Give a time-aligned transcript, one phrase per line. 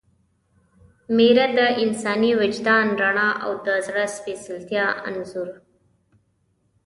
[1.17, 5.49] میره– د انساني وجدان رڼا او د زړه د سپېڅلتیا انځور